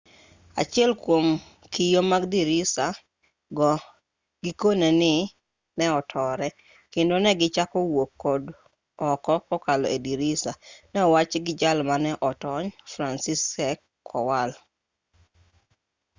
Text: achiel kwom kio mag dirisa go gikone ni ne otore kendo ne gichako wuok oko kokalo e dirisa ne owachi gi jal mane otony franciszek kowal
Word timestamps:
achiel 0.61 0.91
kwom 1.03 1.27
kio 1.73 2.01
mag 2.11 2.23
dirisa 2.33 2.85
go 3.57 3.71
gikone 4.43 4.89
ni 5.01 5.13
ne 5.77 5.85
otore 5.99 6.47
kendo 6.93 7.15
ne 7.23 7.31
gichako 7.39 7.79
wuok 7.93 8.13
oko 9.11 9.33
kokalo 9.47 9.85
e 9.95 9.97
dirisa 10.05 10.51
ne 10.91 10.99
owachi 11.07 11.37
gi 11.45 11.53
jal 11.61 11.79
mane 11.89 12.11
otony 12.29 12.67
franciszek 12.91 13.79
kowal 14.07 14.51